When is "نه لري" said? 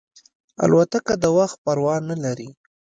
2.09-2.49